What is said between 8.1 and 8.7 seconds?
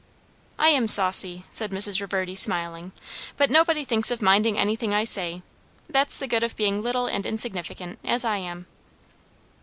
I am."